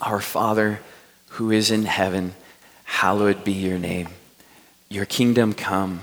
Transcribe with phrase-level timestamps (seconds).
[0.00, 0.80] Our Father
[1.30, 2.34] who is in heaven,
[2.84, 4.08] hallowed be your name.
[4.88, 6.00] Your kingdom come,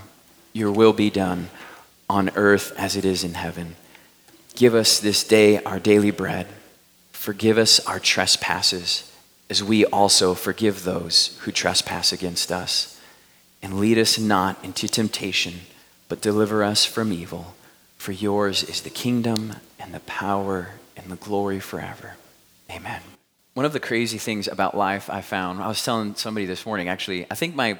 [0.54, 1.50] your will be done
[2.10, 3.75] on earth as it is in heaven.
[4.55, 6.47] Give us this day our daily bread.
[7.12, 9.12] Forgive us our trespasses
[9.49, 13.00] as we also forgive those who trespass against us.
[13.62, 15.62] And lead us not into temptation,
[16.09, 17.55] but deliver us from evil.
[17.98, 22.16] For yours is the kingdom and the power and the glory forever.
[22.72, 23.02] Amen.
[23.58, 26.90] One of the crazy things about life I found, I was telling somebody this morning
[26.90, 27.80] actually, I think my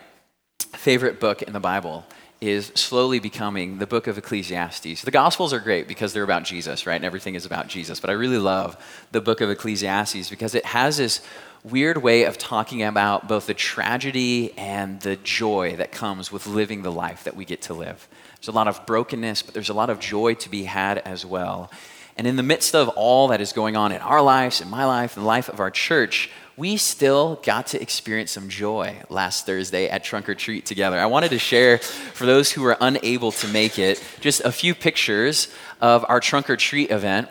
[0.74, 2.04] favorite book in the Bible
[2.42, 5.04] is slowly becoming the book of Ecclesiastes.
[5.04, 6.96] The Gospels are great because they're about Jesus, right?
[6.96, 8.00] And everything is about Jesus.
[8.00, 8.76] But I really love
[9.12, 11.22] the book of Ecclesiastes because it has this
[11.64, 16.82] weird way of talking about both the tragedy and the joy that comes with living
[16.82, 18.08] the life that we get to live.
[18.40, 21.24] There's a lot of brokenness, but there's a lot of joy to be had as
[21.24, 21.70] well.
[22.18, 24.86] And in the midst of all that is going on in our lives, in my
[24.86, 29.46] life, in the life of our church, we still got to experience some joy last
[29.46, 31.00] Thursday at Trunk or Treat together.
[31.00, 34.74] I wanted to share, for those who were unable to make it, just a few
[34.74, 37.30] pictures of our Trunk or Treat event.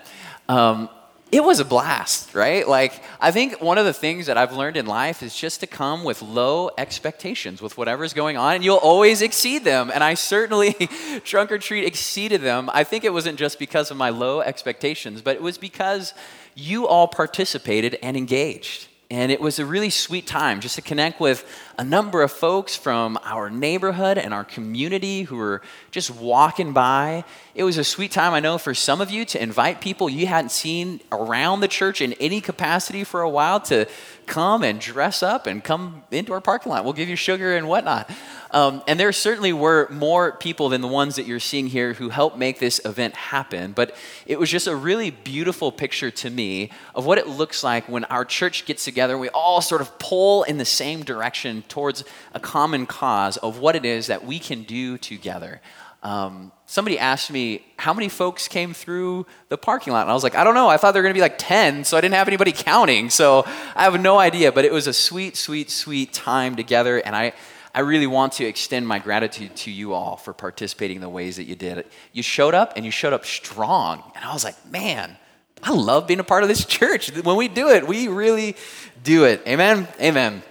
[0.48, 0.88] Um,
[1.32, 2.66] it was a blast, right?
[2.66, 5.66] Like, I think one of the things that I've learned in life is just to
[5.66, 9.91] come with low expectations with whatever's going on, and you'll always exceed them.
[9.92, 10.72] And I certainly,
[11.24, 12.70] trunk or treat, exceeded them.
[12.72, 16.14] I think it wasn't just because of my low expectations, but it was because
[16.54, 18.86] you all participated and engaged.
[19.10, 21.44] And it was a really sweet time just to connect with
[21.78, 25.60] a number of folks from our neighborhood and our community who were
[25.91, 27.24] just walking by.
[27.55, 30.27] It was a sweet time, I know, for some of you to invite people you
[30.27, 33.86] hadn't seen around the church in any capacity for a while to
[34.27, 36.84] come and dress up and come into our parking lot.
[36.84, 38.10] We'll give you sugar and whatnot.
[38.50, 42.08] Um, and there certainly were more people than the ones that you're seeing here who
[42.08, 43.72] helped make this event happen.
[43.72, 43.94] But
[44.27, 48.04] it was just a really beautiful picture to me of what it looks like when
[48.06, 52.05] our church gets together and we all sort of pull in the same direction towards
[52.33, 55.61] a common cause of what it is that we can do together.
[56.03, 60.22] Um, somebody asked me how many folks came through the parking lot and i was
[60.22, 62.00] like i don't know i thought there were going to be like 10 so i
[62.00, 63.44] didn't have anybody counting so
[63.75, 67.32] i have no idea but it was a sweet sweet sweet time together and i
[67.76, 71.37] I really want to extend my gratitude to you all for participating in the ways
[71.37, 71.84] that you did.
[72.15, 74.03] You showed up and you showed up strong.
[74.15, 75.19] And I was like, man,
[75.62, 77.15] I love being a part of this church.
[77.15, 78.56] When we do it, we really
[79.03, 79.43] do it.
[79.47, 79.87] Amen?
[80.00, 80.43] Amen.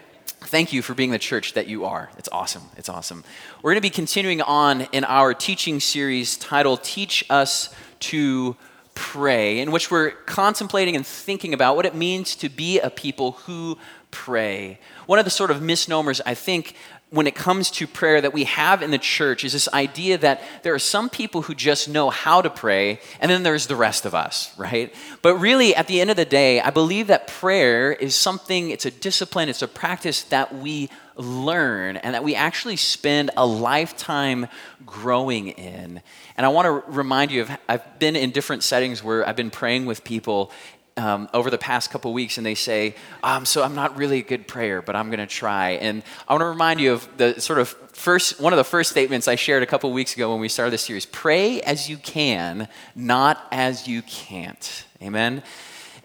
[0.48, 2.12] Thank you for being the church that you are.
[2.20, 2.62] It's awesome.
[2.78, 3.24] It's awesome.
[3.64, 8.56] We're going to be continuing on in our teaching series titled Teach Us to
[8.94, 13.32] Pray, in which we're contemplating and thinking about what it means to be a people
[13.32, 13.80] who
[14.12, 14.80] pray.
[15.08, 16.76] One of the sort of misnomers I think
[17.12, 20.42] when it comes to prayer that we have in the church is this idea that
[20.64, 24.06] there are some people who just know how to pray, and then there's the rest
[24.06, 24.94] of us, right?
[25.22, 28.86] But really, at the end of the day, I believe that prayer is something, it's
[28.86, 34.48] a discipline, it's a practice that we learn and that we actually spend a lifetime
[34.86, 36.02] growing in.
[36.36, 39.52] And I want to remind you of, I've been in different settings where I've been
[39.52, 40.52] praying with people
[40.98, 44.24] um, over the past couple weeks and they say, um, So I'm not really a
[44.24, 45.72] good prayer, but I'm going to try.
[45.72, 48.92] And I want to remind you of the sort of first, one of the first
[48.92, 51.98] statements I shared a couple weeks ago when we started this series pray as you
[51.98, 54.86] can, not as you can't.
[55.02, 55.44] Amen.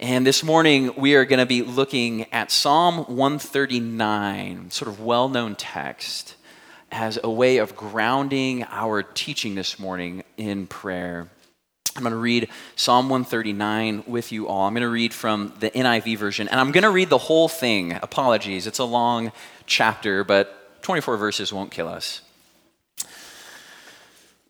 [0.00, 5.28] And this morning we are going to be looking at Psalm 139, sort of well
[5.28, 6.36] known text,
[6.90, 11.28] as a way of grounding our teaching this morning in prayer.
[11.96, 14.66] I'm going to read Psalm 139 with you all.
[14.66, 17.48] I'm going to read from the NIV version, and I'm going to read the whole
[17.48, 17.98] thing.
[18.00, 19.32] Apologies, it's a long
[19.66, 22.22] chapter, but 24 verses won't kill us.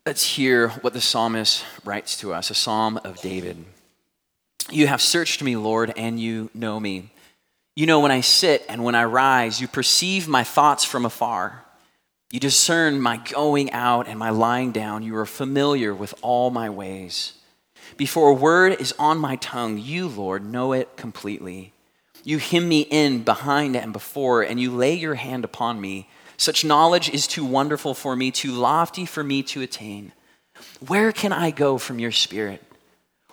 [0.05, 3.65] Let's hear what the psalmist writes to us a psalm of David.
[4.69, 7.11] You have searched me, Lord, and you know me.
[7.75, 11.65] You know when I sit and when I rise, you perceive my thoughts from afar.
[12.31, 15.03] You discern my going out and my lying down.
[15.03, 17.33] You are familiar with all my ways.
[17.97, 21.73] Before a word is on my tongue, you, Lord, know it completely.
[22.23, 26.07] You hem me in behind and before, and you lay your hand upon me.
[26.37, 30.13] Such knowledge is too wonderful for me, too lofty for me to attain.
[30.87, 32.63] Where can I go from your spirit?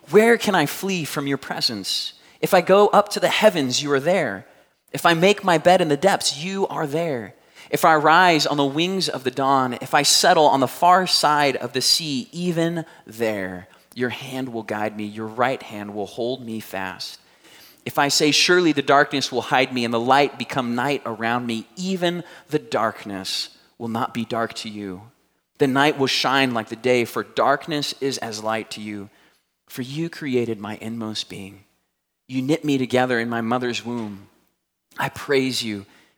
[0.09, 2.13] Where can I flee from your presence?
[2.41, 4.45] If I go up to the heavens, you are there.
[4.91, 7.35] If I make my bed in the depths, you are there.
[7.69, 11.05] If I rise on the wings of the dawn, if I settle on the far
[11.05, 16.07] side of the sea, even there, your hand will guide me, your right hand will
[16.07, 17.19] hold me fast.
[17.85, 21.45] If I say, Surely the darkness will hide me and the light become night around
[21.45, 25.03] me, even the darkness will not be dark to you.
[25.59, 29.09] The night will shine like the day, for darkness is as light to you.
[29.67, 31.65] For you created my inmost being.
[32.27, 34.27] You knit me together in my mother's womb.
[34.97, 35.85] I praise you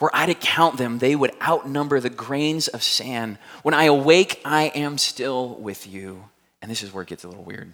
[0.00, 3.38] Were I to count them, they would outnumber the grains of sand.
[3.62, 6.24] When I awake, I am still with you.
[6.62, 7.72] And this is where it gets a little weird.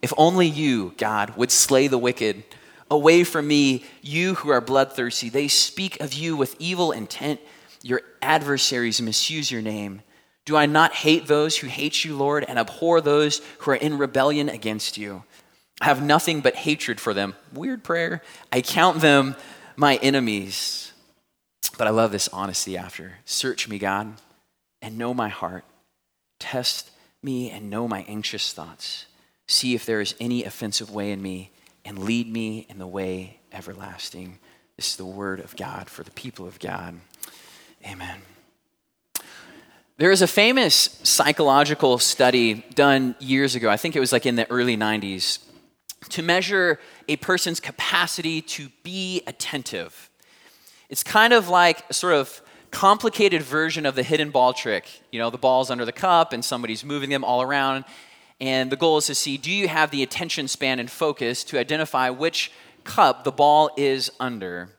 [0.00, 2.42] If only you, God, would slay the wicked.
[2.90, 5.28] Away from me, you who are bloodthirsty.
[5.28, 7.40] They speak of you with evil intent.
[7.82, 10.02] Your adversaries misuse your name.
[10.44, 13.98] Do I not hate those who hate you, Lord, and abhor those who are in
[13.98, 15.24] rebellion against you?
[15.80, 17.34] I have nothing but hatred for them.
[17.52, 18.22] Weird prayer.
[18.50, 19.36] I count them
[19.76, 20.85] my enemies.
[21.78, 23.18] But I love this honesty after.
[23.24, 24.14] Search me, God,
[24.80, 25.64] and know my heart.
[26.38, 26.90] Test
[27.22, 29.06] me and know my anxious thoughts.
[29.46, 31.50] See if there is any offensive way in me,
[31.84, 34.38] and lead me in the way everlasting.
[34.76, 36.96] This is the word of God for the people of God.
[37.86, 38.20] Amen.
[39.98, 44.36] There is a famous psychological study done years ago, I think it was like in
[44.36, 45.38] the early 90s,
[46.10, 50.05] to measure a person's capacity to be attentive.
[50.88, 52.40] It's kind of like a sort of
[52.70, 54.88] complicated version of the hidden ball trick.
[55.10, 57.84] You know, the ball's under the cup and somebody's moving them all around.
[58.40, 61.58] And the goal is to see do you have the attention span and focus to
[61.58, 62.52] identify which
[62.84, 64.70] cup the ball is under?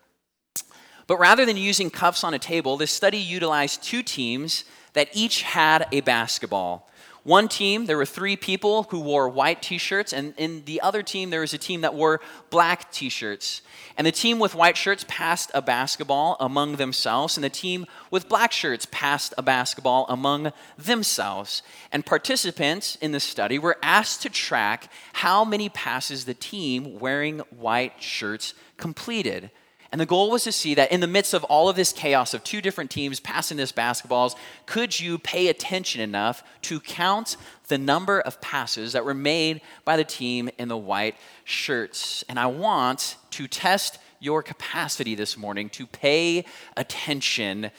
[1.08, 5.42] But rather than using cups on a table, this study utilized two teams that each
[5.42, 6.90] had a basketball.
[7.28, 11.04] One team, there were three people who wore white t shirts, and in the other
[11.04, 13.62] team, there was a team that wore black t shirts.
[13.98, 18.30] And the team with white shirts passed a basketball among themselves, and the team with
[18.30, 21.64] black shirts passed a basketball among themselves.
[21.92, 27.40] And participants in the study were asked to track how many passes the team wearing
[27.50, 29.52] white shirts completed.
[29.92, 32.34] And the goal was to see that in the midst of all of this chaos
[32.34, 34.36] of two different teams passing this basketballs,
[34.66, 37.38] could you pay attention enough to count
[37.68, 42.24] the number of passes that were made by the team in the white shirts?
[42.28, 46.44] And I want to test your capacity this morning to pay
[46.76, 47.72] attention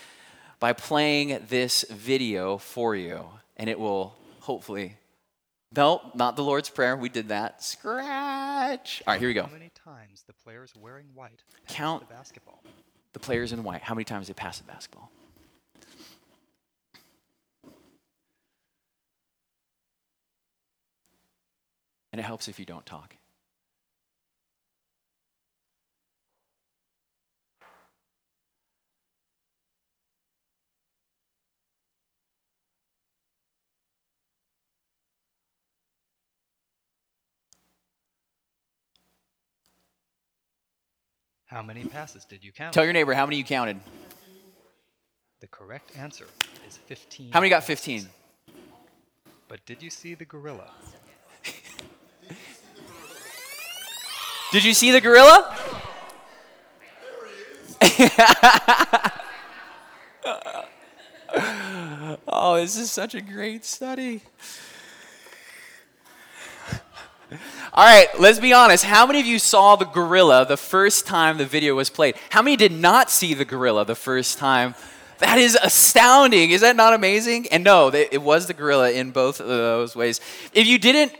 [0.61, 3.25] by playing this video for you.
[3.57, 4.97] And it will hopefully
[5.77, 6.97] no, not the Lord's Prayer.
[6.97, 7.63] We did that.
[7.63, 9.03] Scratch.
[9.07, 9.45] All right, here we go.
[9.45, 12.63] How many times the players wearing white Count the basketball?
[13.13, 13.83] The players in white.
[13.83, 15.11] How many times they pass the basketball?
[22.13, 23.18] And it helps if you don't talk.
[41.49, 42.75] How many passes did you count?
[42.75, 43.81] Tell your neighbor how many you counted.
[45.41, 46.27] The correct answer
[46.69, 47.33] is 15.
[47.33, 48.07] How many got 15?
[49.49, 50.71] But did you see the gorilla?
[54.51, 55.55] Did you see the gorilla?
[62.27, 64.23] oh, this is such a great study.
[67.79, 68.83] All right, let's be honest.
[68.83, 72.17] How many of you saw the gorilla the first time the video was played?
[72.29, 74.75] How many did not see the gorilla the first time?
[75.19, 76.51] That is astounding.
[76.51, 77.47] Is that not amazing?
[77.53, 80.21] And no, it was the gorilla in both of those ways.
[80.53, 81.13] If you didn't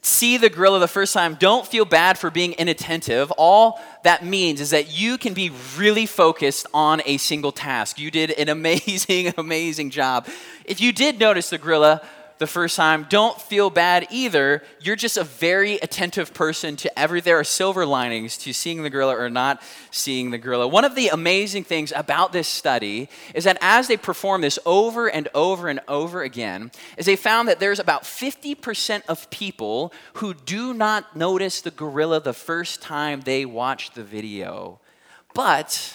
[0.00, 3.32] see the gorilla the first time, don't feel bad for being inattentive.
[3.32, 7.98] All that means is that you can be really focused on a single task.
[7.98, 10.28] You did an amazing, amazing job.
[10.64, 12.00] If you did notice the gorilla,
[12.38, 14.62] the first time, don't feel bad either.
[14.80, 17.20] You're just a very attentive person to every.
[17.20, 20.68] There are silver linings to seeing the gorilla or not seeing the gorilla.
[20.68, 25.08] One of the amazing things about this study is that as they perform this over
[25.08, 30.34] and over and over again, is they found that there's about 50% of people who
[30.34, 34.78] do not notice the gorilla the first time they watch the video.
[35.34, 35.94] But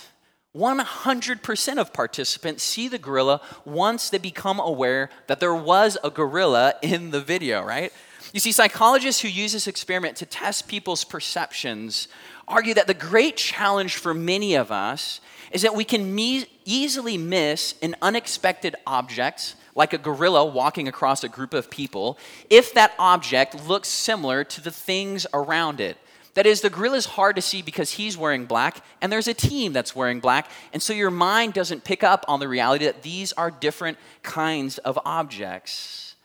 [0.56, 6.74] 100% of participants see the gorilla once they become aware that there was a gorilla
[6.82, 7.94] in the video, right?
[8.34, 12.08] You see, psychologists who use this experiment to test people's perceptions
[12.48, 17.18] argue that the great challenge for many of us is that we can me- easily
[17.18, 22.18] miss an unexpected object, like a gorilla walking across a group of people,
[22.50, 25.98] if that object looks similar to the things around it.
[26.34, 29.34] That is, the gorilla is hard to see because he's wearing black and there's a
[29.34, 30.50] team that's wearing black.
[30.72, 34.78] And so your mind doesn't pick up on the reality that these are different kinds
[34.80, 36.16] of objects.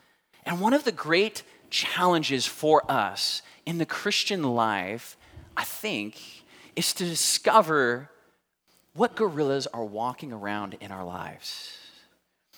[0.45, 5.17] And one of the great challenges for us in the Christian life,
[5.57, 6.21] I think,
[6.77, 8.11] is to discover
[8.95, 11.86] what gorillas are walking around in our lives.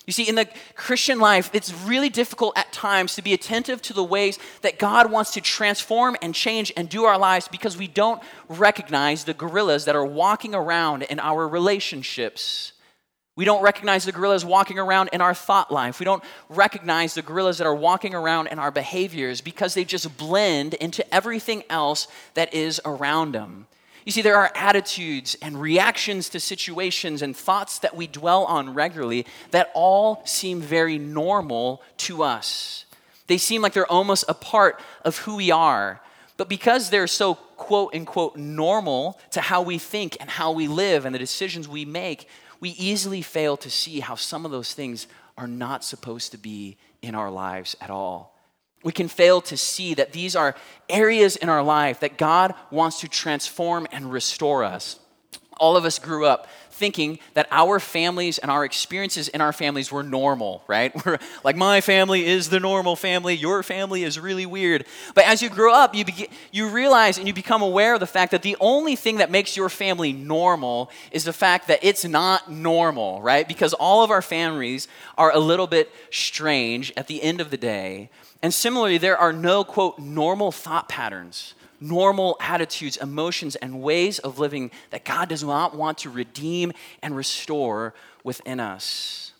[0.08, 3.92] You see, in the Christian life, it's really difficult at times to be attentive to
[3.92, 7.88] the ways that God wants to transform and change and do our lives because we
[7.88, 12.72] don't recognize the gorillas that are walking around in our relationships.
[13.36, 15.98] We don't recognize the gorillas walking around in our thought life.
[15.98, 20.16] We don't recognize the gorillas that are walking around in our behaviors because they just
[20.16, 23.66] blend into everything else that is around them.
[24.08, 28.72] You see, there are attitudes and reactions to situations and thoughts that we dwell on
[28.72, 32.86] regularly that all seem very normal to us.
[33.26, 36.00] They seem like they're almost a part of who we are.
[36.38, 41.04] But because they're so quote unquote normal to how we think and how we live
[41.04, 45.06] and the decisions we make, we easily fail to see how some of those things
[45.36, 48.37] are not supposed to be in our lives at all
[48.82, 50.54] we can fail to see that these are
[50.88, 54.98] areas in our life that God wants to transform and restore us.
[55.58, 56.48] All of us grew up
[56.78, 60.92] thinking that our families and our experiences in our families were normal, right?
[61.04, 64.86] We're like, my family is the normal family, your family is really weird.
[65.14, 68.06] But as you grow up, you, begin, you realize and you become aware of the
[68.06, 72.04] fact that the only thing that makes your family normal is the fact that it's
[72.04, 73.46] not normal, right?
[73.46, 74.86] Because all of our families
[75.18, 78.08] are a little bit strange at the end of the day.
[78.40, 84.38] And similarly, there are no, quote, normal thought patterns, normal attitudes, emotions, and ways of
[84.38, 87.94] living that God does not want to redeem and restore
[88.24, 89.32] within us.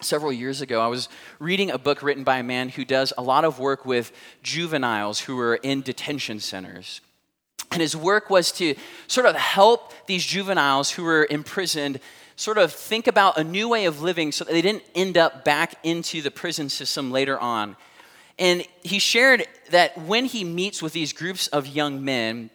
[0.00, 3.22] Several years ago, I was reading a book written by a man who does a
[3.22, 7.02] lot of work with juveniles who are in detention centers.
[7.70, 8.74] And his work was to
[9.06, 12.00] sort of help these juveniles who were imprisoned
[12.34, 15.44] sort of think about a new way of living so that they didn't end up
[15.44, 17.76] back into the prison system later on.
[18.40, 22.48] And he shared that when he meets with these groups of young men,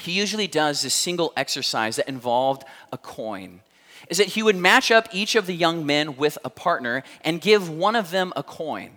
[0.00, 3.60] he usually does this single exercise that involved a coin.
[4.08, 7.42] Is that he would match up each of the young men with a partner and
[7.42, 8.92] give one of them a coin.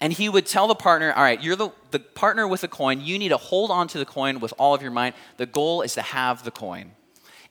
[0.00, 3.00] And he would tell the partner, all right, you're the, the partner with the coin.
[3.00, 5.14] You need to hold on to the coin with all of your might.
[5.36, 6.92] The goal is to have the coin.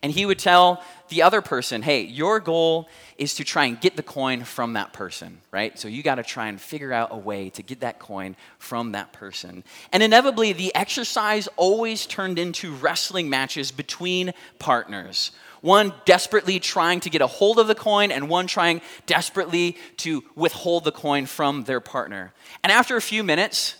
[0.01, 2.87] And he would tell the other person, hey, your goal
[3.17, 5.77] is to try and get the coin from that person, right?
[5.77, 8.93] So you got to try and figure out a way to get that coin from
[8.93, 9.63] that person.
[9.91, 15.31] And inevitably, the exercise always turned into wrestling matches between partners.
[15.59, 20.23] One desperately trying to get a hold of the coin, and one trying desperately to
[20.35, 22.31] withhold the coin from their partner.
[22.63, 23.75] And after a few minutes,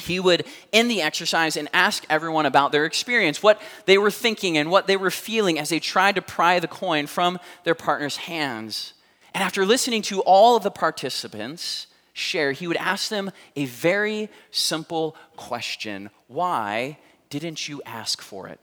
[0.00, 4.56] he would end the exercise and ask everyone about their experience, what they were thinking
[4.56, 8.16] and what they were feeling as they tried to pry the coin from their partner's
[8.16, 8.94] hands.
[9.34, 14.28] And after listening to all of the participants share, he would ask them a very
[14.50, 16.98] simple question Why
[17.30, 18.60] didn't you ask for it?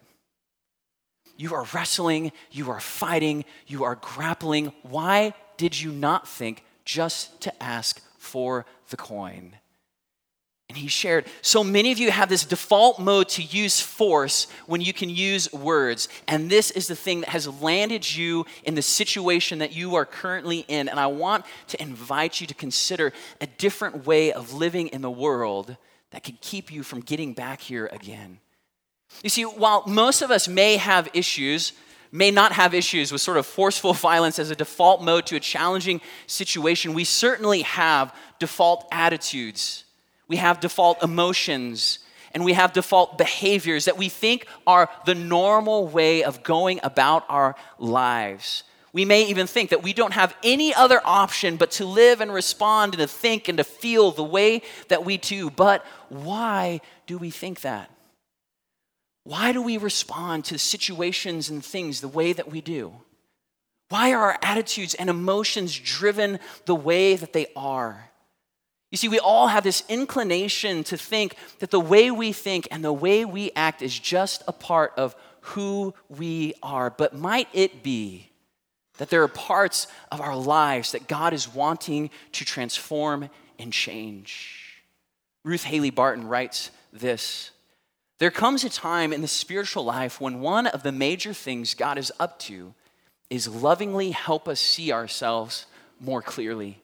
[1.38, 4.72] You are wrestling, you are fighting, you are grappling.
[4.84, 9.58] Why did you not think just to ask for the coin?
[10.68, 14.82] And he shared, so many of you have this default mode to use force when
[14.82, 16.10] you can use words.
[16.28, 20.06] And this is the thing that has landed you in the situation that you are
[20.06, 20.90] currently in.
[20.90, 25.12] And I want to invite you to consider a different way of living in the
[25.12, 25.78] world
[26.10, 28.40] that can keep you from getting back here again.
[29.22, 31.74] You see, while most of us may have issues,
[32.12, 35.40] may not have issues with sort of forceful violence as a default mode to a
[35.40, 39.85] challenging situation, we certainly have default attitudes
[40.28, 42.00] we have default emotions,
[42.34, 47.26] and we have default behaviors that we think are the normal way of going about
[47.30, 48.64] our lives.
[48.92, 52.34] We may even think that we don't have any other option but to live and
[52.34, 55.50] respond and to think and to feel the way that we do.
[55.50, 57.90] But why do we think that?
[59.26, 62.94] Why do we respond to situations and things the way that we do?
[63.90, 68.12] Why are our attitudes and emotions driven the way that they are?
[68.96, 72.82] You see, we all have this inclination to think that the way we think and
[72.82, 76.90] the way we act is just a part of who we are.
[76.90, 78.30] But might it be
[78.98, 84.82] that there are parts of our lives that God is wanting to transform and change?
[85.44, 87.52] Ruth Haley Barton writes this
[88.20, 91.98] There comes a time in the spiritual life when one of the major things God
[91.98, 92.74] is up to
[93.30, 95.66] is lovingly help us see ourselves
[96.00, 96.82] more clearly.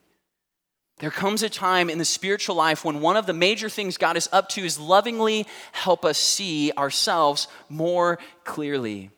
[1.02, 4.16] There comes a time in the spiritual life when one of the major things God
[4.16, 9.10] is up to is lovingly help us see ourselves more clearly.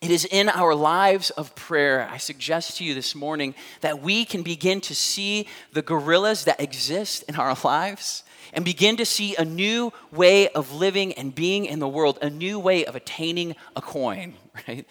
[0.00, 4.24] It is in our lives of prayer, I suggest to you this morning, that we
[4.24, 9.34] can begin to see the gorillas that exist in our lives and begin to see
[9.34, 13.56] a new way of living and being in the world, a new way of attaining
[13.74, 14.34] a coin,
[14.68, 14.86] right?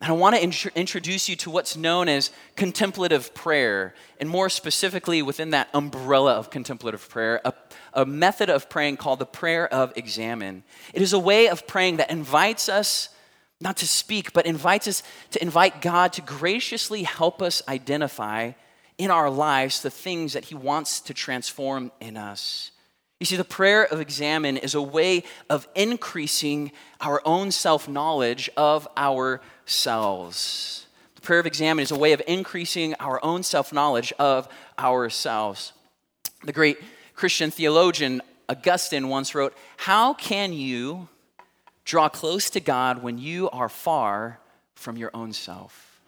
[0.00, 4.48] And I want to int- introduce you to what's known as contemplative prayer, and more
[4.48, 7.52] specifically within that umbrella of contemplative prayer, a,
[7.92, 10.62] a method of praying called the prayer of examen.
[10.94, 13.08] It is a way of praying that invites us
[13.60, 15.02] not to speak, but invites us
[15.32, 18.52] to invite God to graciously help us identify
[18.98, 22.70] in our lives the things that He wants to transform in us.
[23.20, 26.70] You see, the prayer of examen is a way of increasing
[27.00, 30.86] our own self knowledge of ourselves.
[31.16, 34.48] The prayer of examen is a way of increasing our own self knowledge of
[34.78, 35.72] ourselves.
[36.44, 36.78] The great
[37.14, 41.08] Christian theologian Augustine once wrote, How can you
[41.84, 44.38] draw close to God when you are far
[44.74, 46.00] from your own self?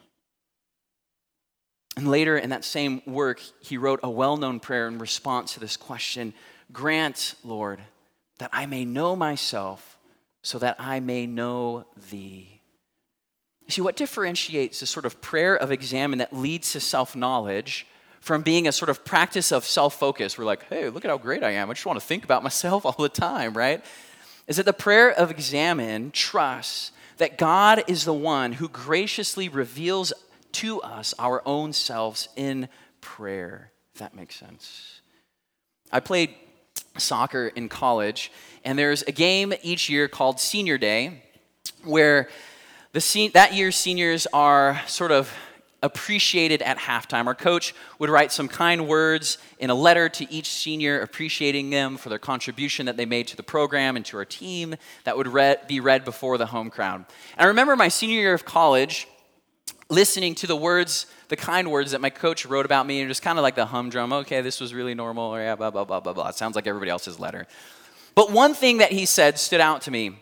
[1.96, 5.60] And later in that same work, he wrote a well known prayer in response to
[5.60, 6.32] this question
[6.72, 7.80] Grant, Lord,
[8.38, 9.98] that I may know myself
[10.42, 12.60] so that I may know thee.
[13.66, 17.86] You see, what differentiates the sort of prayer of examen that leads to self knowledge
[18.20, 20.36] from being a sort of practice of self focus?
[20.36, 21.70] We're like, hey, look at how great I am.
[21.70, 23.84] I just want to think about myself all the time, right?
[24.48, 30.12] Is that the prayer of examen trusts that God is the one who graciously reveals
[30.52, 32.68] to us our own selves in
[33.00, 35.00] prayer, if that makes sense.
[35.92, 36.34] I played
[36.96, 38.32] soccer in college,
[38.64, 41.22] and there's a game each year called Senior Day,
[41.84, 42.28] where
[42.92, 45.32] the that year's seniors are sort of
[45.82, 47.26] appreciated at halftime.
[47.26, 51.96] Our coach would write some kind words in a letter to each senior, appreciating them
[51.96, 55.28] for their contribution that they made to the program and to our team that would
[55.28, 57.06] read, be read before the home crowd.
[57.36, 59.08] And I remember my senior year of college
[59.88, 63.22] listening to the words, the kind words that my coach wrote about me, and just
[63.22, 66.00] kind of like the humdrum, okay, this was really normal, or yeah, blah, blah, blah,
[66.00, 66.28] blah, blah.
[66.28, 67.46] It sounds like everybody else's letter.
[68.16, 70.18] But one thing that he said stood out to me.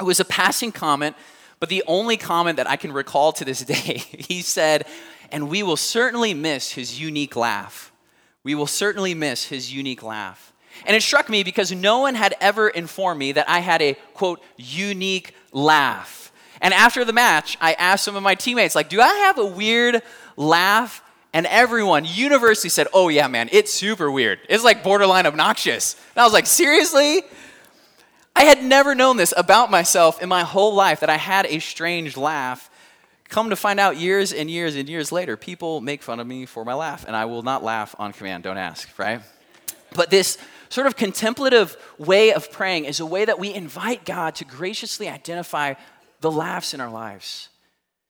[0.00, 1.14] It was a passing comment,
[1.60, 4.86] but the only comment that I can recall to this day, he said,
[5.30, 7.92] and we will certainly miss his unique laugh.
[8.42, 10.52] We will certainly miss his unique laugh.
[10.86, 13.94] And it struck me because no one had ever informed me that I had a,
[14.14, 16.31] quote, unique laugh.
[16.62, 19.44] And after the match, I asked some of my teammates, like, do I have a
[19.44, 20.00] weird
[20.36, 21.02] laugh?
[21.34, 24.38] And everyone universally said, oh, yeah, man, it's super weird.
[24.48, 25.96] It's like borderline obnoxious.
[26.14, 27.22] And I was like, seriously?
[28.36, 31.58] I had never known this about myself in my whole life that I had a
[31.58, 32.70] strange laugh.
[33.28, 36.46] Come to find out years and years and years later, people make fun of me
[36.46, 38.44] for my laugh, and I will not laugh on command.
[38.44, 39.22] Don't ask, right?
[39.94, 44.34] But this sort of contemplative way of praying is a way that we invite God
[44.36, 45.74] to graciously identify
[46.22, 47.50] the laughs in our lives.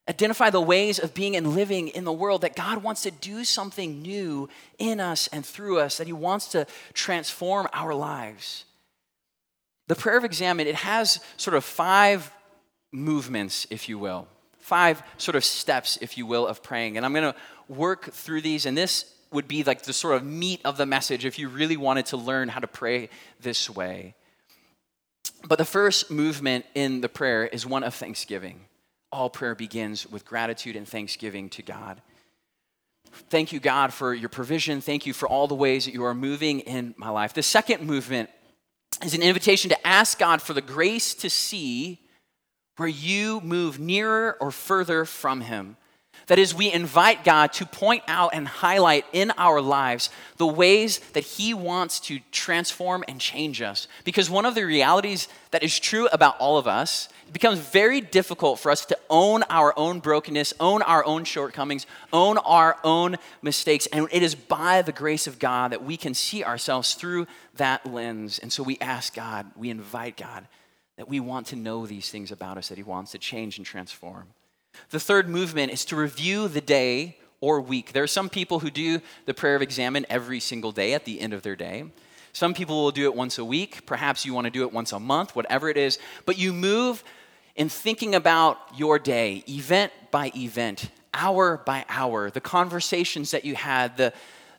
[0.09, 3.45] Identify the ways of being and living in the world that God wants to do
[3.45, 4.49] something new
[4.79, 8.65] in us and through us, that He wants to transform our lives.
[9.89, 12.33] The prayer of examen, it has sort of five
[12.93, 16.97] movements, if you will, five sort of steps, if you will, of praying.
[16.97, 20.25] And I'm going to work through these, and this would be like the sort of
[20.25, 23.09] meat of the message if you really wanted to learn how to pray
[23.41, 24.15] this way.
[25.49, 28.67] But the first movement in the prayer is one of thanksgiving.
[29.11, 32.01] All prayer begins with gratitude and thanksgiving to God.
[33.29, 34.81] Thank you, God, for your provision.
[34.81, 37.35] Thank you for all the ways that you are moving in my life.
[37.35, 38.31] The second movement
[39.05, 42.01] is an invitation to ask God for the grace to see
[42.77, 45.77] where you move nearer or further from Him.
[46.29, 50.99] That is, we invite God to point out and highlight in our lives the ways
[51.13, 53.89] that He wants to transform and change us.
[54.05, 58.01] Because one of the realities that is true about all of us, it becomes very
[58.01, 63.17] difficult for us to own our own brokenness, own our own shortcomings, own our own
[63.43, 63.87] mistakes.
[63.87, 67.85] And it is by the grace of God that we can see ourselves through that
[67.85, 68.39] lens.
[68.39, 70.47] And so we ask God, we invite God
[70.97, 73.67] that we want to know these things about us that He wants to change and
[73.67, 74.29] transform.
[74.91, 77.93] The third movement is to review the day or week.
[77.93, 81.21] There are some people who do the prayer of examen every single day at the
[81.21, 81.87] end of their day.
[82.33, 83.85] Some people will do it once a week.
[83.85, 85.99] Perhaps you want to do it once a month, whatever it is.
[86.25, 87.05] But you move
[87.57, 93.55] in thinking about your day, event by event, hour by hour, the conversations that you
[93.55, 94.13] had, the,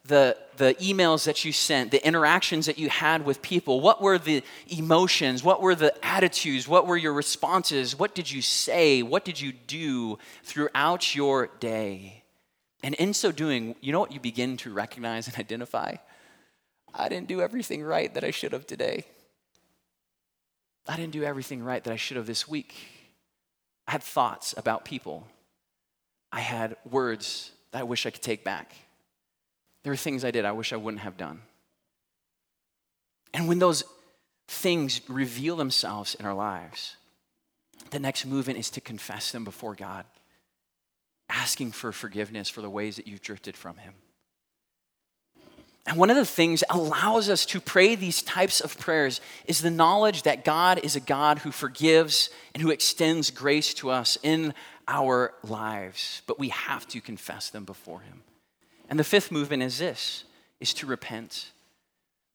[0.05, 3.79] the, the emails that you sent, the interactions that you had with people?
[3.79, 5.43] What were the emotions?
[5.43, 6.67] What were the attitudes?
[6.67, 7.97] What were your responses?
[7.97, 9.01] What did you say?
[9.01, 12.23] What did you do throughout your day?
[12.83, 15.95] And in so doing, you know what you begin to recognize and identify?
[16.93, 19.05] I didn't do everything right that I should have today.
[20.85, 22.75] I didn't do everything right that I should have this week.
[23.87, 25.27] I had thoughts about people.
[26.31, 28.75] I had words that I wish I could take back.
[29.83, 31.41] There are things I did I wish I wouldn't have done.
[33.33, 33.83] And when those
[34.47, 36.95] things reveal themselves in our lives,
[37.89, 40.05] the next movement is to confess them before God,
[41.29, 43.93] asking for forgiveness for the ways that you've drifted from Him.
[45.85, 49.69] And one of the things allows us to pray these types of prayers is the
[49.69, 54.53] knowledge that God is a God who forgives and who extends grace to us in
[54.87, 58.21] our lives, but we have to confess them before him.
[58.93, 60.23] And the fifth movement is this
[60.59, 61.49] is to repent.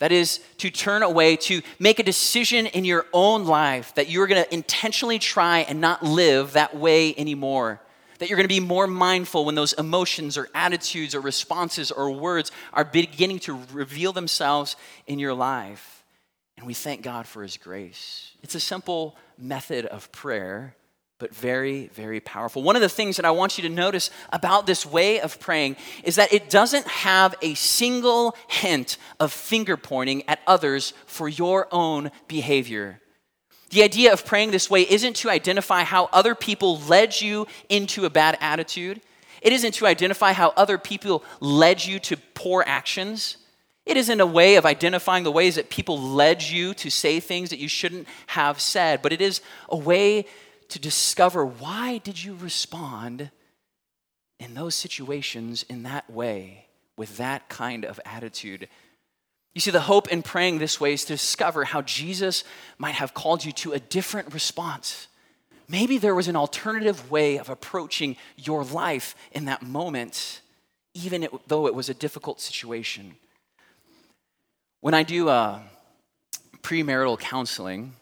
[0.01, 4.27] That is to turn away, to make a decision in your own life that you're
[4.27, 7.81] going to intentionally try and not live that way anymore
[8.19, 12.11] that you're going to be more mindful when those emotions or attitudes or responses or
[12.11, 14.75] words are beginning to reveal themselves
[15.07, 16.05] in your life.
[16.57, 18.33] And we thank God for His grace.
[18.43, 20.75] It's a simple method of prayer,
[21.19, 22.63] but very, very powerful.
[22.63, 25.77] One of the things that I want you to notice about this way of praying
[26.05, 31.67] is that it doesn't have a single hint of finger pointing at others for your
[31.73, 33.01] own behavior.
[33.71, 38.05] The idea of praying this way isn't to identify how other people led you into
[38.05, 39.01] a bad attitude.
[39.43, 43.37] It isn't to identify how other people led you to poor actions.
[43.85, 47.51] It isn't a way of identifying the ways that people led you to say things
[47.51, 50.27] that you shouldn't have said, but it is a way
[50.69, 53.31] to discover why did you respond
[54.39, 58.69] in those situations in that way with that kind of attitude
[59.59, 62.45] you see, the hope in praying this way is to discover how Jesus
[62.79, 65.09] might have called you to a different response.
[65.69, 70.43] Maybe there was an alternative way of approaching your life in that moment,
[70.95, 73.17] even though it was a difficult situation.
[74.81, 75.61] When I do uh,
[76.63, 77.95] premarital counseling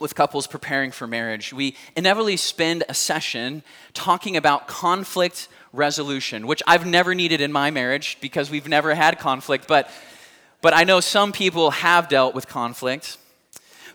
[0.00, 6.62] with couples preparing for marriage, we inevitably spend a session talking about conflict resolution, which
[6.66, 9.90] I've never needed in my marriage because we've never had conflict, but
[10.64, 13.18] but I know some people have dealt with conflict.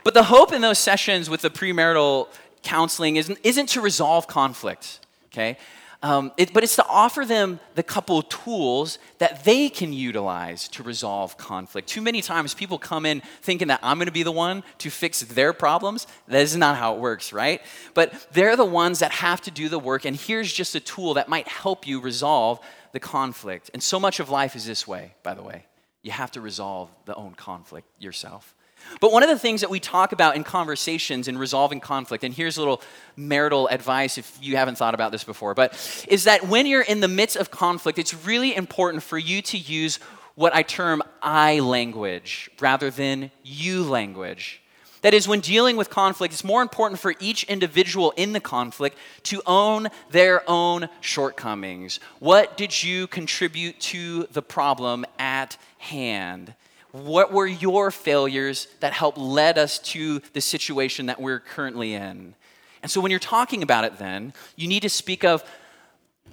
[0.04, 2.28] But the hope in those sessions with the premarital
[2.62, 5.00] counseling isn't, isn't to resolve conflict,
[5.32, 5.58] okay?
[6.02, 10.84] Um, it, but it's to offer them the couple tools that they can utilize to
[10.84, 11.90] resolve conflict.
[11.90, 14.90] Too many times people come in thinking that I'm going to be the one to
[14.90, 16.08] fix their problems.
[16.30, 17.62] That is not how it works, right?
[17.94, 21.16] But they're the ones that have to do the work, and here's just a tool
[21.16, 22.62] that might help you resolve
[22.94, 23.70] the conflict.
[23.74, 25.66] And so much of life is this way, by the way.
[26.02, 28.56] You have to resolve the own conflict yourself.
[29.00, 32.34] But one of the things that we talk about in conversations in resolving conflict, and
[32.34, 32.82] here's a little
[33.16, 37.00] marital advice if you haven't thought about this before, but is that when you're in
[37.00, 40.00] the midst of conflict, it's really important for you to use
[40.36, 44.62] what I term I language rather than you language.
[45.02, 48.98] That is, when dealing with conflict, it's more important for each individual in the conflict
[49.24, 52.02] to own their own shortcomings.
[52.20, 56.54] What did you contribute to the problem at hand?
[56.92, 62.34] What were your failures that helped led us to the situation that we're currently in?
[62.82, 65.44] And so when you're talking about it, then, you need to speak of,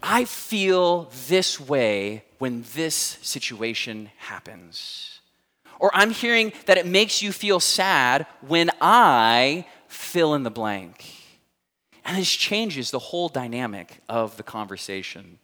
[0.02, 5.20] I feel this way when this situation happens.
[5.78, 11.04] Or I'm hearing that it makes you feel sad when I fill in the blank.
[12.04, 15.38] And this changes the whole dynamic of the conversation.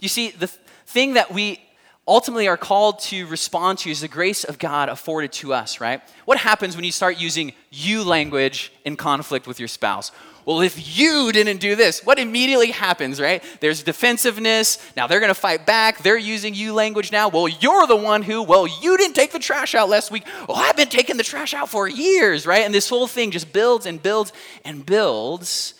[0.00, 1.60] You see, the thing that we
[2.06, 6.02] ultimately are called to respond to is the grace of God afforded to us, right?
[6.24, 10.10] What happens when you start using you language in conflict with your spouse?
[10.46, 13.44] Well, if you didn't do this, what immediately happens, right?
[13.60, 14.78] There's defensiveness.
[14.96, 15.98] Now they're going to fight back.
[15.98, 17.28] They're using you language now.
[17.28, 20.24] Well, you're the one who, well, you didn't take the trash out last week.
[20.48, 22.64] Well, I've been taking the trash out for years, right?
[22.64, 24.32] And this whole thing just builds and builds
[24.64, 25.74] and builds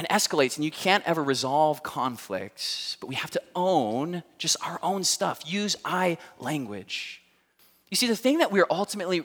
[0.00, 0.56] and escalates.
[0.56, 5.42] And you can't ever resolve conflicts, but we have to own just our own stuff.
[5.44, 7.20] Use I language.
[7.90, 9.24] You see, the thing that we're ultimately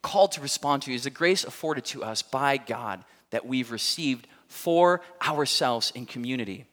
[0.00, 4.26] called to respond to is the grace afforded to us by God that we've received
[4.48, 6.64] for ourselves in community.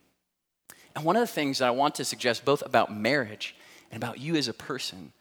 [0.96, 3.54] And one of the things that I want to suggest, both about marriage
[3.92, 5.12] and about you as a person,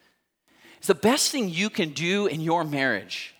[0.79, 3.35] is the best thing you can do in your marriage,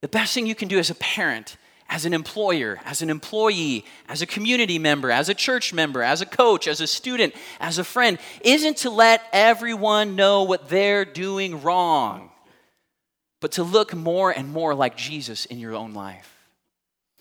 [0.00, 1.56] the best thing you can do as a parent,
[1.88, 6.20] as an employer, as an employee, as a community member, as a church member, as
[6.20, 11.06] a coach, as a student, as a friend, isn't to let everyone know what they're
[11.06, 12.30] doing wrong,
[13.40, 16.34] but to look more and more like Jesus in your own life.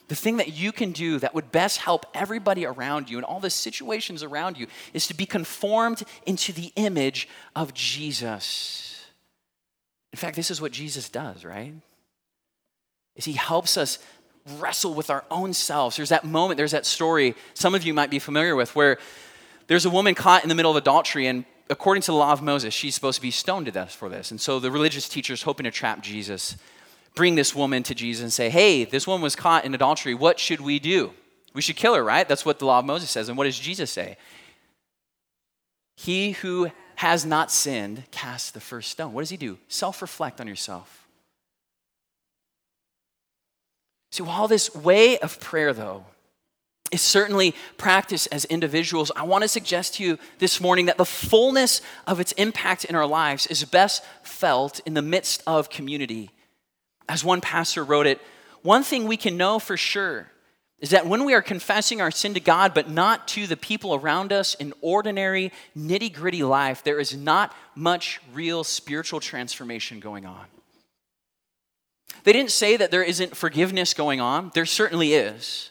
[0.08, 3.40] the thing that you can do that would best help everybody around you and all
[3.40, 9.06] the situations around you is to be conformed into the image of Jesus.
[10.14, 11.74] In fact, this is what Jesus does, right?
[13.16, 14.00] Is he helps us
[14.60, 15.96] wrestle with our own selves.
[15.96, 18.98] There's that moment, there's that story some of you might be familiar with where
[19.68, 22.42] there's a woman caught in the middle of adultery and according to the law of
[22.42, 24.32] Moses, she's supposed to be stoned to death for this.
[24.32, 26.56] And so the religious teachers hoping to trap Jesus
[27.18, 30.14] bring this woman to Jesus and say, hey, this woman was caught in adultery.
[30.14, 31.12] What should we do?
[31.54, 32.30] We should kill her, right?
[32.30, 33.28] That's what the law of Moses says.
[33.28, 34.18] And what does Jesus say?
[35.96, 39.14] He who has not sinned cast the first stone.
[39.14, 39.58] What does he do?
[39.68, 41.07] Self reflect on yourself.
[44.12, 46.06] See, while this way of prayer, though,
[46.92, 51.06] is certainly practiced as individuals, I want to suggest to you this morning that the
[51.06, 56.32] fullness of its impact in our lives is best felt in the midst of community
[57.10, 58.22] as one pastor wrote it,
[58.62, 60.28] one thing we can know for sure
[60.80, 63.96] is that when we are confessing our sin to God, but not to the people
[63.96, 70.26] around us in ordinary, nitty gritty life, there is not much real spiritual transformation going
[70.26, 70.46] on.
[72.28, 75.70] They didn't say that there isn't forgiveness going on, there certainly is.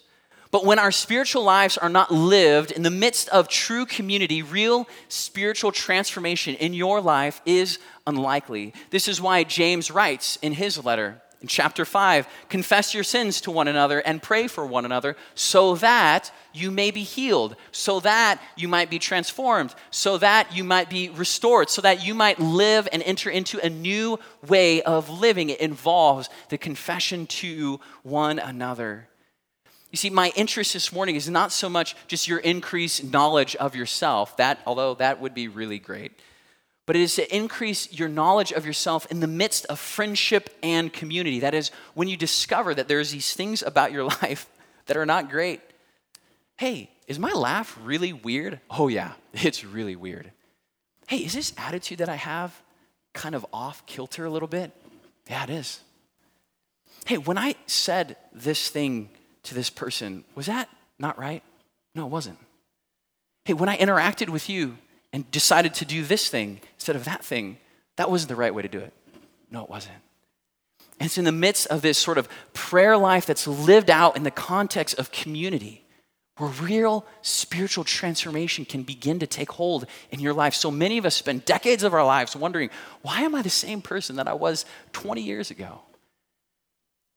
[0.50, 4.88] But when our spiritual lives are not lived in the midst of true community, real
[5.10, 8.72] spiritual transformation in your life is unlikely.
[8.88, 13.50] This is why James writes in his letter in chapter 5, confess your sins to
[13.50, 18.40] one another and pray for one another so that you may be healed, so that
[18.56, 22.88] you might be transformed, so that you might be restored, so that you might live
[22.90, 25.50] and enter into a new way of living.
[25.50, 29.08] It involves the confession to one another.
[29.92, 33.76] You see, my interest this morning is not so much just your increased knowledge of
[33.76, 36.12] yourself, that although that would be really great
[36.86, 40.92] but it is to increase your knowledge of yourself in the midst of friendship and
[40.92, 41.40] community.
[41.40, 44.48] That is, when you discover that there's these things about your life
[44.86, 45.60] that are not great.
[46.56, 48.60] Hey, is my laugh really weird?
[48.70, 50.30] Oh, yeah, it's really weird.
[51.08, 52.62] Hey, is this attitude that I have
[53.12, 54.70] kind of off kilter a little bit?
[55.28, 55.80] Yeah, it is.
[57.04, 59.10] Hey, when I said this thing
[59.44, 60.68] to this person, was that
[60.98, 61.42] not right?
[61.94, 62.38] No, it wasn't.
[63.44, 64.78] Hey, when I interacted with you,
[65.16, 67.58] and decided to do this thing instead of that thing,
[67.96, 68.92] that wasn't the right way to do it.
[69.50, 69.96] No, it wasn't.
[71.00, 74.22] And it's in the midst of this sort of prayer life that's lived out in
[74.22, 75.84] the context of community
[76.38, 80.54] where real spiritual transformation can begin to take hold in your life.
[80.54, 82.70] So many of us spend decades of our lives wondering,
[83.02, 85.80] why am I the same person that I was 20 years ago?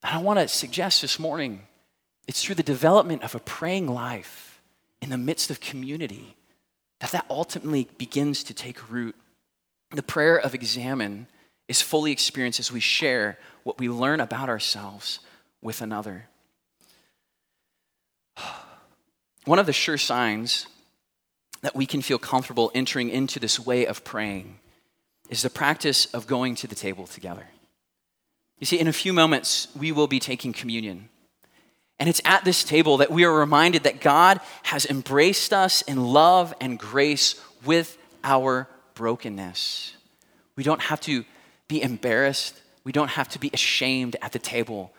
[0.04, 1.62] And I want to suggest this morning
[2.28, 4.62] it's through the development of a praying life
[5.00, 6.36] in the midst of community
[7.02, 9.16] that that ultimately begins to take root.
[9.92, 11.28] The prayer of examen
[11.68, 15.20] is fully experienced as we share what we learn about ourselves
[15.62, 16.28] with another.
[19.46, 20.68] One of the sure signs
[21.62, 24.60] that we can feel comfortable entering into this way of praying
[25.30, 27.48] is the practice of going to the table together.
[28.60, 31.10] You see, in a few moments, we will be taking communion.
[31.98, 36.04] And it's at this table that we are reminded that God has embraced us in
[36.04, 38.68] love and grace with our
[39.00, 39.94] brokenness.
[40.58, 41.24] We don't have to
[41.70, 44.92] be embarrassed, we don't have to be ashamed at the table.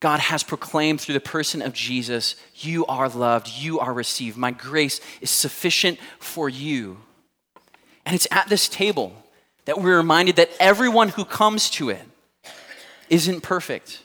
[0.00, 4.36] God has proclaimed through the person of Jesus, You are loved, you are received.
[4.36, 6.98] My grace is sufficient for you.
[8.04, 9.14] And it's at this table
[9.64, 12.02] that we're reminded that everyone who comes to it
[13.08, 14.02] isn't perfect.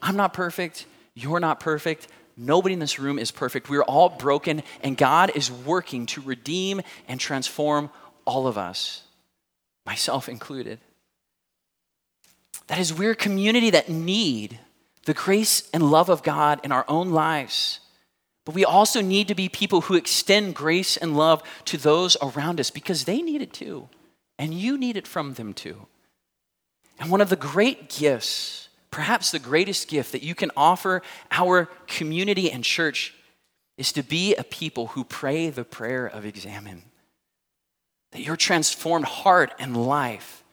[0.00, 0.86] I'm not perfect.
[1.14, 2.06] You're not perfect.
[2.36, 3.68] Nobody in this room is perfect.
[3.68, 7.90] We're all broken, and God is working to redeem and transform
[8.26, 9.02] all of us,
[9.84, 10.78] myself included.
[12.66, 14.58] That is, we're a community that need
[15.04, 17.80] the grace and love of God in our own lives.
[18.44, 22.60] But we also need to be people who extend grace and love to those around
[22.60, 23.88] us because they need it too.
[24.38, 25.86] And you need it from them too.
[26.98, 31.66] And one of the great gifts perhaps the greatest gift that you can offer our
[31.86, 33.14] community and church
[33.76, 36.82] is to be a people who pray the prayer of examen.
[38.12, 40.44] That your transformed heart and life,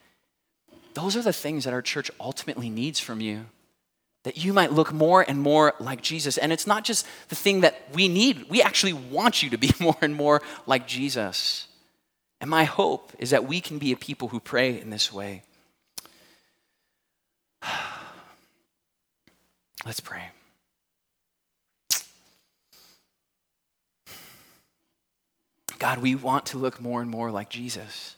[0.94, 3.46] those are the things that our church ultimately needs from you.
[4.24, 6.38] That you might look more and more like Jesus.
[6.38, 9.72] And it's not just the thing that we need, we actually want you to be
[9.80, 11.68] more and more like Jesus.
[12.40, 15.42] And my hope is that we can be a people who pray in this way.
[19.86, 20.30] Let's pray.
[25.78, 28.16] God, we want to look more and more like Jesus.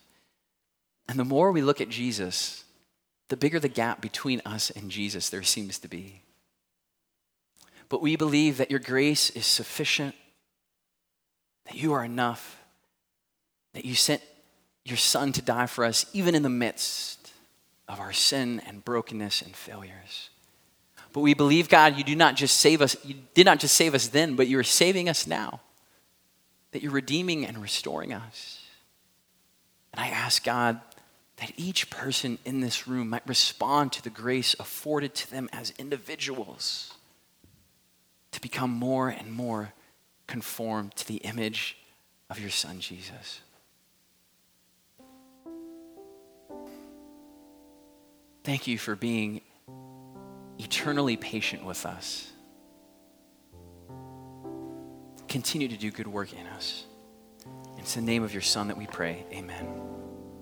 [1.09, 2.65] And the more we look at Jesus,
[3.29, 6.23] the bigger the gap between us and Jesus there seems to be.
[7.89, 10.15] But we believe that your grace is sufficient,
[11.67, 12.59] that you are enough,
[13.75, 14.23] that you sent
[14.85, 17.33] your Son to die for us, even in the midst
[17.89, 20.31] of our sin and brokenness and failures.
[21.13, 23.95] But we believe, God, you do not just save us, you did not just save
[23.95, 25.61] us then, but you are saving us now.
[26.77, 28.63] That you're redeeming and restoring us.
[29.95, 30.79] And I ask, God,
[31.39, 35.73] that each person in this room might respond to the grace afforded to them as
[35.79, 36.93] individuals
[38.33, 39.73] to become more and more
[40.27, 41.79] conformed to the image
[42.29, 43.41] of your Son, Jesus.
[48.45, 49.41] Thank you for being
[50.59, 52.31] eternally patient with us.
[55.37, 56.87] Continue to do good work in us.
[57.77, 59.27] It's the name of your Son that we pray.
[59.31, 59.86] Amen.